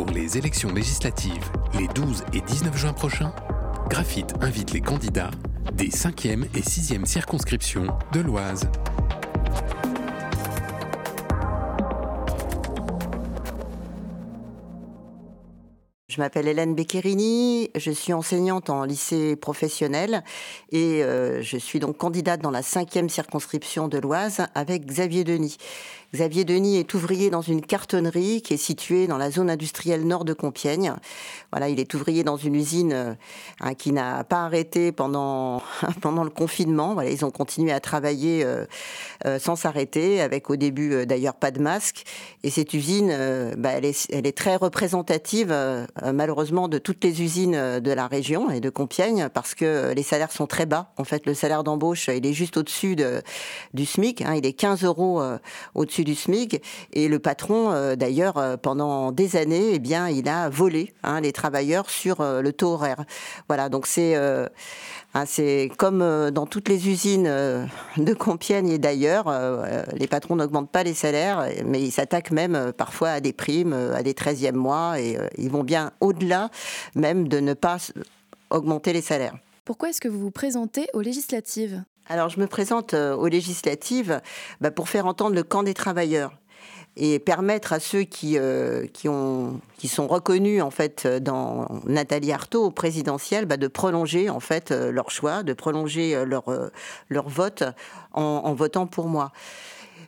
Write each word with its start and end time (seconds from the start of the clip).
Pour 0.00 0.12
les 0.12 0.38
élections 0.38 0.72
législatives, 0.72 1.52
les 1.78 1.86
12 1.88 2.24
et 2.32 2.40
19 2.40 2.74
juin 2.74 2.94
prochains, 2.94 3.34
Graphite 3.90 4.32
invite 4.40 4.72
les 4.72 4.80
candidats 4.80 5.30
des 5.74 5.90
5e 5.90 6.44
et 6.56 6.62
6e 6.62 7.04
circonscriptions 7.04 7.86
de 8.10 8.20
l'Oise. 8.20 8.66
Je 16.10 16.20
m'appelle 16.20 16.48
Hélène 16.48 16.74
Beccherini, 16.74 17.70
je 17.76 17.90
suis 17.90 18.12
enseignante 18.12 18.68
en 18.68 18.84
lycée 18.84 19.36
professionnel 19.36 20.24
et 20.72 21.04
euh, 21.04 21.40
je 21.40 21.56
suis 21.56 21.78
donc 21.78 21.98
candidate 21.98 22.40
dans 22.40 22.50
la 22.50 22.62
cinquième 22.62 23.08
circonscription 23.08 23.86
de 23.86 23.98
l'Oise 23.98 24.46
avec 24.54 24.86
Xavier 24.86 25.24
Denis. 25.24 25.56
Xavier 26.12 26.44
Denis 26.44 26.76
est 26.76 26.92
ouvrier 26.94 27.30
dans 27.30 27.40
une 27.40 27.60
cartonnerie 27.60 28.42
qui 28.42 28.54
est 28.54 28.56
située 28.56 29.06
dans 29.06 29.16
la 29.16 29.30
zone 29.30 29.48
industrielle 29.48 30.04
nord 30.04 30.24
de 30.24 30.32
Compiègne. 30.32 30.92
Voilà, 31.52 31.68
il 31.68 31.78
est 31.78 31.94
ouvrier 31.94 32.24
dans 32.24 32.36
une 32.36 32.56
usine 32.56 32.92
euh, 32.92 33.14
hein, 33.60 33.74
qui 33.74 33.92
n'a 33.92 34.24
pas 34.24 34.44
arrêté 34.44 34.90
pendant 34.90 35.62
pendant 36.00 36.24
le 36.24 36.30
confinement. 36.30 36.94
Voilà, 36.94 37.10
ils 37.10 37.24
ont 37.24 37.30
continué 37.30 37.70
à 37.70 37.78
travailler 37.78 38.42
euh, 38.44 38.66
euh, 39.24 39.38
sans 39.38 39.54
s'arrêter, 39.54 40.20
avec 40.20 40.50
au 40.50 40.56
début 40.56 41.06
d'ailleurs 41.06 41.34
pas 41.34 41.52
de 41.52 41.60
masque. 41.60 42.04
Et 42.42 42.50
cette 42.50 42.74
usine, 42.74 43.14
bah, 43.56 43.70
elle, 43.70 43.84
est, 43.84 44.36
très 44.36 44.56
représentative 44.56 45.54
malheureusement 46.02 46.68
de 46.68 46.78
toutes 46.78 47.04
les 47.04 47.22
usines 47.22 47.80
de 47.80 47.92
la 47.92 48.06
région 48.06 48.50
et 48.50 48.60
de 48.60 48.70
Compiègne 48.70 49.28
parce 49.28 49.54
que 49.54 49.92
les 49.94 50.02
salaires 50.02 50.32
sont 50.32 50.46
très 50.46 50.66
bas. 50.66 50.92
En 50.96 51.04
fait, 51.04 51.26
le 51.26 51.34
salaire 51.34 51.64
d'embauche, 51.64 52.08
il 52.08 52.24
est 52.26 52.32
juste 52.32 52.56
au-dessus 52.56 52.96
de, 52.96 53.22
du 53.74 53.84
SMIC. 53.84 54.22
Hein, 54.22 54.34
il 54.36 54.46
est 54.46 54.52
15 54.52 54.84
euros 54.84 55.22
au-dessus 55.74 55.99
du 56.04 56.14
SMIC. 56.14 56.62
Et 56.92 57.08
le 57.08 57.18
patron, 57.18 57.72
euh, 57.72 57.96
d'ailleurs, 57.96 58.38
euh, 58.38 58.56
pendant 58.56 59.12
des 59.12 59.36
années, 59.36 59.70
eh 59.74 59.78
bien, 59.78 60.08
il 60.08 60.28
a 60.28 60.48
volé 60.48 60.92
hein, 61.02 61.20
les 61.20 61.32
travailleurs 61.32 61.90
sur 61.90 62.20
euh, 62.20 62.42
le 62.42 62.52
taux 62.52 62.72
horaire. 62.72 63.04
Voilà, 63.48 63.68
donc 63.68 63.86
c'est 63.86 64.14
hein, 65.14 65.24
comme 65.76 66.30
dans 66.30 66.46
toutes 66.46 66.68
les 66.68 66.88
usines 66.88 67.24
de 67.96 68.14
Compiègne 68.14 68.68
et 68.68 68.78
d'ailleurs, 68.78 69.32
les 69.94 70.06
patrons 70.06 70.36
n'augmentent 70.36 70.70
pas 70.70 70.82
les 70.82 70.94
salaires, 70.94 71.46
mais 71.64 71.80
ils 71.82 71.90
s'attaquent 71.90 72.30
même 72.30 72.72
parfois 72.76 73.10
à 73.10 73.20
des 73.20 73.32
primes, 73.32 73.72
à 73.72 74.02
des 74.02 74.12
13e 74.12 74.52
mois, 74.52 75.00
et 75.00 75.18
ils 75.36 75.50
vont 75.50 75.64
bien 75.64 75.92
au-delà 76.00 76.50
même 76.94 77.28
de 77.28 77.40
ne 77.40 77.54
pas 77.54 77.78
augmenter 78.50 78.92
les 78.92 79.02
salaires. 79.02 79.36
Pourquoi 79.64 79.90
est-ce 79.90 80.00
que 80.00 80.08
vous 80.08 80.20
vous 80.20 80.30
présentez 80.30 80.86
aux 80.94 81.00
législatives? 81.00 81.82
Alors, 82.10 82.28
je 82.28 82.40
me 82.40 82.48
présente 82.48 82.92
euh, 82.92 83.14
aux 83.14 83.28
législatives 83.28 84.20
bah, 84.60 84.72
pour 84.72 84.88
faire 84.88 85.06
entendre 85.06 85.36
le 85.36 85.44
camp 85.44 85.62
des 85.62 85.74
travailleurs 85.74 86.32
et 86.96 87.20
permettre 87.20 87.72
à 87.72 87.78
ceux 87.78 88.02
qui, 88.02 88.36
euh, 88.36 88.84
sont 88.96 90.08
reconnus 90.08 90.60
en 90.60 90.70
fait 90.70 91.06
dans 91.06 91.68
Nathalie 91.86 92.32
Arthaud 92.32 92.64
au 92.64 92.70
présidentiel 92.72 93.46
bah, 93.46 93.56
de 93.56 93.68
prolonger 93.68 94.28
en 94.28 94.40
fait 94.40 94.72
euh, 94.72 94.90
leur 94.90 95.12
choix, 95.12 95.44
de 95.44 95.52
prolonger 95.52 96.20
leur 96.26 97.28
vote 97.28 97.62
en 98.12 98.54
votant 98.54 98.88
pour 98.88 99.06
moi. 99.06 99.30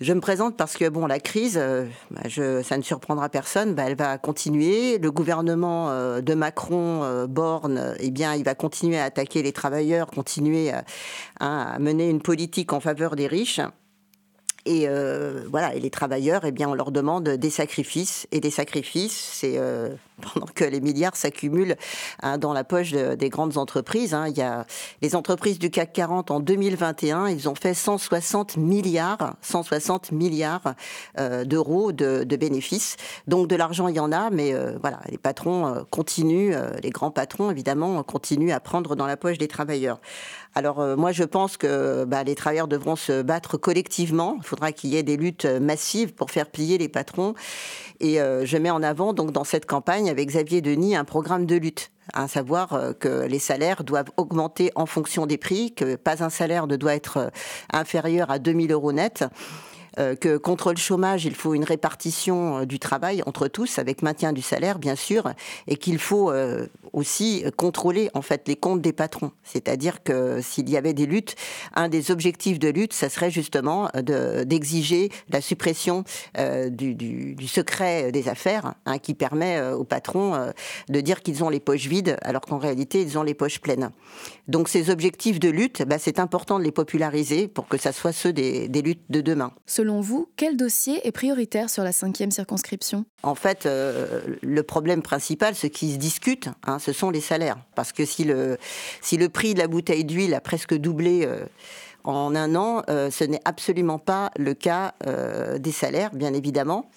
Je 0.00 0.12
me 0.12 0.20
présente 0.20 0.56
parce 0.56 0.76
que 0.76 0.88
bon, 0.88 1.06
la 1.06 1.20
crise, 1.20 1.56
euh, 1.56 1.86
bah, 2.10 2.22
ça 2.28 2.76
ne 2.76 2.82
surprendra 2.82 3.28
personne, 3.28 3.74
bah, 3.74 3.84
elle 3.86 3.96
va 3.96 4.18
continuer. 4.18 4.98
Le 4.98 5.12
gouvernement 5.12 5.90
euh, 5.90 6.20
de 6.20 6.34
Macron, 6.34 7.04
euh, 7.04 7.28
Borne, 7.28 7.94
eh 8.00 8.10
bien, 8.10 8.34
il 8.34 8.44
va 8.44 8.56
continuer 8.56 8.98
à 8.98 9.04
attaquer 9.04 9.42
les 9.42 9.52
travailleurs, 9.52 10.08
continuer 10.08 10.72
à 11.38 11.78
mener 11.78 12.10
une 12.10 12.20
politique 12.20 12.72
en 12.72 12.80
faveur 12.80 13.14
des 13.14 13.28
riches. 13.28 13.60
Et 14.66 14.88
voilà, 15.50 15.74
et 15.74 15.80
les 15.80 15.90
travailleurs, 15.90 16.46
eh 16.46 16.50
bien, 16.50 16.70
on 16.70 16.74
leur 16.74 16.90
demande 16.90 17.28
des 17.28 17.50
sacrifices 17.50 18.26
et 18.32 18.40
des 18.40 18.50
sacrifices. 18.50 19.30
C'est 19.34 19.60
pendant 20.20 20.46
que 20.46 20.64
les 20.64 20.80
milliards 20.80 21.16
s'accumulent 21.16 21.76
hein, 22.22 22.38
dans 22.38 22.52
la 22.52 22.64
poche 22.64 22.92
des 22.92 23.28
grandes 23.28 23.58
entreprises. 23.58 24.14
Hein. 24.14 24.28
Il 24.28 24.36
y 24.36 24.42
a 24.42 24.66
les 25.02 25.16
entreprises 25.16 25.58
du 25.58 25.70
CAC 25.70 25.92
40 25.92 26.30
en 26.30 26.40
2021, 26.40 27.28
ils 27.28 27.48
ont 27.48 27.54
fait 27.54 27.74
160 27.74 28.56
milliards, 28.56 29.34
160 29.42 30.12
milliards 30.12 30.74
euh, 31.18 31.44
d'euros 31.44 31.92
de, 31.92 32.24
bénéfices. 32.36 32.96
Donc 33.28 33.48
de 33.48 33.56
l'argent, 33.56 33.88
il 33.88 33.96
y 33.96 34.00
en 34.00 34.12
a, 34.12 34.30
mais 34.30 34.52
euh, 34.54 34.76
voilà, 34.80 35.00
les 35.08 35.18
patrons 35.18 35.66
euh, 35.66 35.82
continuent, 35.90 36.54
les 36.82 36.90
grands 36.90 37.10
patrons 37.10 37.50
évidemment 37.50 38.02
continuent 38.02 38.52
à 38.52 38.60
prendre 38.60 38.96
dans 38.96 39.06
la 39.06 39.16
poche 39.16 39.38
des 39.38 39.48
travailleurs. 39.48 40.00
Alors 40.56 40.80
moi, 40.96 41.10
je 41.10 41.24
pense 41.24 41.56
que 41.56 42.04
bah, 42.04 42.22
les 42.22 42.36
travailleurs 42.36 42.68
devront 42.68 42.94
se 42.94 43.22
battre 43.22 43.56
collectivement 43.56 44.38
faudra 44.42 44.70
qu'il 44.70 44.90
y 44.90 44.96
ait 44.96 45.02
des 45.02 45.16
luttes 45.16 45.46
massives 45.46 46.14
pour 46.14 46.30
faire 46.30 46.48
plier 46.48 46.78
les 46.78 46.88
patrons. 46.88 47.34
Et 47.98 48.18
je 48.18 48.56
mets 48.56 48.70
en 48.70 48.82
avant 48.82 49.12
donc 49.14 49.32
dans 49.32 49.42
cette 49.42 49.66
campagne 49.66 50.03
avec 50.08 50.28
Xavier 50.28 50.60
Denis 50.60 50.96
un 50.96 51.04
programme 51.04 51.46
de 51.46 51.56
lutte 51.56 51.90
à 52.12 52.28
savoir 52.28 52.72
euh, 52.74 52.92
que 52.92 53.26
les 53.26 53.38
salaires 53.38 53.84
doivent 53.84 54.10
augmenter 54.16 54.70
en 54.74 54.86
fonction 54.86 55.26
des 55.26 55.38
prix, 55.38 55.72
que 55.72 55.96
pas 55.96 56.22
un 56.22 56.30
salaire 56.30 56.66
ne 56.66 56.76
doit 56.76 56.94
être 56.94 57.16
euh, 57.16 57.28
inférieur 57.72 58.30
à 58.30 58.38
2000 58.38 58.72
euros 58.72 58.92
net. 58.92 59.24
Euh, 60.00 60.16
que 60.16 60.36
contre 60.36 60.72
le 60.72 60.76
chômage, 60.76 61.24
il 61.24 61.36
faut 61.36 61.54
une 61.54 61.62
répartition 61.62 62.64
du 62.64 62.80
travail 62.80 63.22
entre 63.26 63.46
tous, 63.46 63.78
avec 63.78 64.02
maintien 64.02 64.32
du 64.32 64.42
salaire, 64.42 64.80
bien 64.80 64.96
sûr, 64.96 65.32
et 65.68 65.76
qu'il 65.76 65.98
faut 65.98 66.32
aussi 66.94 67.44
contrôler 67.56 68.10
en 68.14 68.22
fait 68.22 68.48
les 68.48 68.56
comptes 68.56 68.80
des 68.80 68.92
patrons. 68.92 69.32
C'est-à-dire 69.42 70.02
que 70.02 70.40
s'il 70.40 70.70
y 70.70 70.76
avait 70.76 70.94
des 70.94 71.06
luttes, 71.06 71.34
un 71.74 71.88
des 71.88 72.10
objectifs 72.10 72.58
de 72.58 72.68
lutte, 72.68 72.92
ça 72.92 73.08
serait 73.08 73.30
justement 73.30 73.88
d'exiger 73.94 75.10
la 75.28 75.40
suppression 75.40 76.04
du, 76.36 76.94
du, 76.94 77.34
du, 77.34 77.48
secret 77.48 78.12
des 78.12 78.28
affaires, 78.28 78.74
hein, 78.86 78.98
qui 78.98 79.14
permet 79.14 79.60
aux 79.60 79.84
patrons 79.84 80.52
de 80.88 81.00
dire 81.00 81.22
qu'ils 81.22 81.44
ont 81.44 81.48
les 81.48 81.60
poches 81.60 81.86
vides, 81.86 82.16
alors 82.22 82.42
qu'en 82.42 82.58
réalité, 82.58 83.02
ils 83.02 83.18
ont 83.18 83.22
les 83.22 83.34
poches 83.34 83.60
pleines. 83.60 83.90
Donc 84.48 84.68
ces 84.68 84.90
objectifs 84.90 85.40
de 85.40 85.48
lutte, 85.48 85.82
bah, 85.82 85.98
c'est 85.98 86.18
important 86.18 86.58
de 86.58 86.64
les 86.64 86.72
populariser 86.72 87.48
pour 87.48 87.68
que 87.68 87.78
ça 87.78 87.92
soit 87.92 88.12
ceux 88.12 88.32
des, 88.32 88.68
des 88.68 88.82
luttes 88.82 89.04
de 89.08 89.20
demain. 89.20 89.52
Selon 89.66 90.00
vous, 90.00 90.28
quel 90.36 90.56
dossier 90.56 91.06
est 91.06 91.12
prioritaire 91.12 91.70
sur 91.70 91.82
la 91.82 91.92
cinquième 91.92 92.30
circonscription? 92.30 93.04
En 93.22 93.34
fait, 93.34 93.66
euh, 93.66 94.20
le 94.42 94.62
problème 94.62 95.02
principal, 95.02 95.54
ce 95.54 95.66
qui 95.66 95.92
se 95.92 95.96
discute, 95.96 96.48
hein, 96.66 96.78
ce 96.84 96.92
sont 96.92 97.10
les 97.10 97.20
salaires. 97.20 97.56
Parce 97.74 97.92
que 97.92 98.04
si 98.04 98.24
le, 98.24 98.58
si 99.00 99.16
le 99.16 99.28
prix 99.28 99.54
de 99.54 99.58
la 99.58 99.68
bouteille 99.68 100.04
d'huile 100.04 100.34
a 100.34 100.40
presque 100.40 100.74
doublé... 100.74 101.24
Euh, 101.26 101.44
en 102.06 102.34
un 102.34 102.54
an, 102.54 102.82
euh, 102.90 103.10
ce 103.10 103.24
n'est 103.24 103.40
absolument 103.46 103.98
pas 103.98 104.30
le 104.36 104.52
cas 104.52 104.92
des 105.58 105.72
salaires, 105.72 106.10
bien 106.12 106.34
évidemment. 106.34 106.90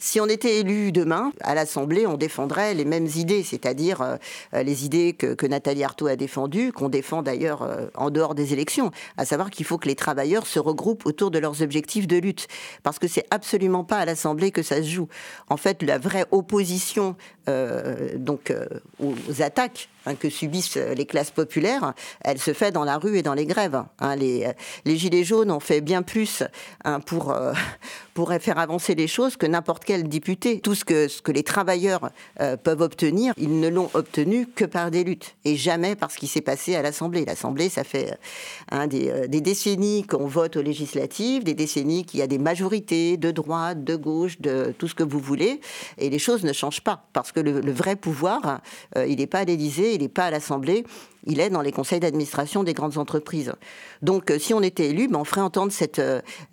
Si 0.00 0.20
on 0.20 0.26
était 0.26 0.60
élu 0.60 0.92
demain 0.92 1.32
à 1.40 1.54
l'Assemblée, 1.54 2.06
on 2.06 2.16
défendrait 2.16 2.74
les 2.74 2.84
mêmes 2.84 3.08
idées, 3.16 3.42
c'est-à-dire 3.42 4.00
euh, 4.00 4.62
les 4.62 4.84
idées 4.84 5.12
que, 5.12 5.46
Nathalie 5.46 5.82
Arthaud 5.82 6.06
a 6.06 6.14
défendues, 6.14 6.72
qu'on 6.72 6.88
défend 6.88 7.22
d'ailleurs 7.22 7.62
euh, 7.62 7.86
en 7.94 8.10
dehors 8.10 8.34
des 8.34 8.52
élections, 8.52 8.92
à 9.16 9.24
savoir 9.24 9.50
qu'il 9.50 9.66
faut 9.66 9.78
que 9.78 9.88
les 9.88 9.96
travailleurs 9.96 10.46
se 10.46 10.60
regroupent 10.60 11.06
autour 11.06 11.30
de 11.30 11.38
leurs 11.38 11.62
objectifs 11.62 12.06
de 12.06 12.16
lutte, 12.16 12.46
parce 12.82 12.98
que 12.98 13.08
c'est 13.08 13.24
absolument 13.30 13.82
pas 13.82 13.98
à 13.98 14.04
l'Assemblée 14.04 14.52
que 14.52 14.62
ça 14.62 14.76
se 14.76 14.88
joue. 14.88 15.08
En 15.48 15.56
fait, 15.56 15.82
la 15.82 15.98
vraie 15.98 16.26
opposition 16.30 17.16
euh, 17.48 18.16
donc 18.16 18.52
aux 19.00 19.42
attaques 19.42 19.88
hein, 20.08 20.14
que 20.14 20.30
subissent 20.30 20.76
les 20.76 21.06
classes 21.06 21.30
populaires, 21.30 21.94
elle 22.22 22.38
se 22.38 22.52
fait 22.52 22.72
dans 22.72 22.84
la 22.84 22.98
rue 22.98 23.18
et 23.18 23.22
dans 23.22 23.34
les 23.34 23.46
grèves. 23.46 23.82
Hein. 24.00 24.16
Les, 24.16 24.50
les, 24.84 24.96
gilets 24.96 25.24
jaunes 25.24 25.50
ont 25.50 25.60
fait 25.60 25.80
bien 25.80 26.02
plus 26.02 26.42
hein, 26.84 27.00
pour 27.00 27.34
pour 28.18 28.32
faire 28.40 28.58
avancer 28.58 28.96
les 28.96 29.06
choses 29.06 29.36
que 29.36 29.46
n'importe 29.46 29.84
quel 29.84 30.08
député. 30.08 30.58
Tout 30.58 30.74
ce 30.74 30.84
que, 30.84 31.30
les 31.30 31.44
travailleurs 31.44 32.10
euh, 32.40 32.56
peuvent 32.56 32.80
obtenir, 32.80 33.32
ils 33.36 33.60
ne 33.60 33.68
l'ont 33.68 33.90
obtenu 33.94 34.48
que 34.48 34.64
par 34.64 34.90
des 34.90 35.04
luttes 35.04 35.36
et 35.44 35.54
jamais 35.54 35.94
par 35.94 36.10
ce 36.10 36.18
qui 36.18 36.26
s'est 36.26 36.40
passé 36.40 36.74
à 36.74 36.82
l'Assemblée. 36.82 37.24
L'Assemblée, 37.24 37.68
ça 37.68 37.84
fait 37.84 38.18
euh, 38.72 38.88
des, 38.88 39.08
euh, 39.08 39.26
des, 39.28 39.40
décennies 39.40 40.04
qu'on 40.04 40.26
vote 40.26 40.56
aux 40.56 40.62
législatives, 40.62 41.44
des 41.44 41.54
décennies 41.54 42.04
qu'il 42.04 42.18
y 42.18 42.22
a 42.24 42.26
des 42.26 42.38
majorités 42.38 43.16
de 43.16 43.30
droite, 43.30 43.84
de 43.84 43.94
gauche, 43.94 44.40
de 44.40 44.74
tout 44.76 44.88
ce 44.88 44.96
que 44.96 45.04
vous 45.04 45.20
voulez, 45.20 45.60
et 45.98 46.10
les 46.10 46.18
choses 46.18 46.42
ne 46.42 46.52
changent 46.52 46.82
pas 46.82 47.06
parce 47.12 47.30
que 47.30 47.38
le, 47.38 47.70
vrai 47.70 47.94
pouvoir, 47.94 48.60
il 48.96 49.18
n'est 49.18 49.28
pas 49.28 49.40
à 49.40 49.44
l'Élysée, 49.44 49.94
il 49.98 50.02
n'est 50.02 50.08
pas 50.08 50.26
à 50.26 50.30
l'Assemblée 50.30 50.84
il 51.24 51.40
est 51.40 51.50
dans 51.50 51.60
les 51.60 51.72
conseils 51.72 52.00
d'administration 52.00 52.62
des 52.62 52.72
grandes 52.72 52.96
entreprises. 52.96 53.52
Donc, 54.00 54.32
si 54.38 54.54
on 54.54 54.62
était 54.62 54.88
élu, 54.88 55.08
ben, 55.08 55.18
on 55.18 55.24
ferait 55.24 55.42
entendre 55.42 55.70
cette, 55.70 56.00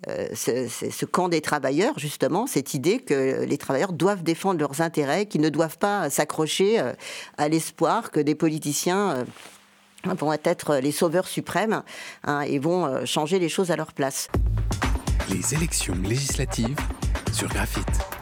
ce, 0.06 0.68
ce, 0.68 1.04
camp 1.06 1.30
des 1.30 1.40
travailleurs, 1.40 1.98
justement, 1.98 2.46
cette 2.46 2.74
idée 2.74 2.98
que 2.98 3.44
les 3.44 3.56
travailleurs 3.56 3.94
doivent 3.94 4.22
défendre 4.22 4.60
leurs 4.60 4.82
intérêts, 4.82 5.24
qu'ils 5.24 5.40
ne 5.40 5.48
doivent 5.48 5.78
pas 5.78 6.10
s'accrocher 6.10 6.78
euh, 6.78 6.92
à 7.38 7.48
l'espoir 7.48 8.10
que 8.10 8.20
des 8.20 8.34
politiciens 8.34 9.10
euh, 10.06 10.14
vont 10.14 10.32
être 10.32 10.76
les 10.76 10.92
sauveurs 10.92 11.26
suprêmes 11.26 11.82
hein, 12.24 12.40
et 12.42 12.58
vont 12.58 12.86
euh, 12.86 13.04
changer 13.04 13.38
les 13.38 13.48
choses 13.48 13.70
à 13.70 13.76
leur 13.76 13.92
place. 13.92 14.28
Les 15.30 15.54
élections 15.54 15.96
législatives 16.02 16.78
sur 17.32 17.48
Graphite. 17.48 18.15